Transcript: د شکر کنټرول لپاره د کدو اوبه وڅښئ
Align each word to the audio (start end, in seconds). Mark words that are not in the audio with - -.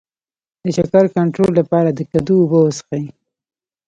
د 0.63 0.65
شکر 0.77 1.03
کنټرول 1.15 1.51
لپاره 1.59 1.89
د 1.91 1.99
کدو 2.11 2.35
اوبه 2.41 2.59
وڅښئ 2.63 3.05